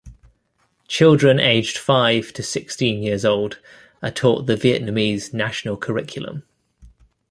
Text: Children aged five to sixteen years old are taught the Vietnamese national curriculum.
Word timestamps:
Children 0.87 1.39
aged 1.39 1.77
five 1.77 2.33
to 2.33 2.41
sixteen 2.41 3.03
years 3.03 3.23
old 3.23 3.59
are 4.01 4.09
taught 4.09 4.47
the 4.47 4.55
Vietnamese 4.55 5.31
national 5.31 5.77
curriculum. 5.77 6.41